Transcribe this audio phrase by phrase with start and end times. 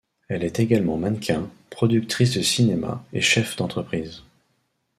[0.29, 4.23] Elle est également mannequin, productrice de cinéma et chef d'entreprise.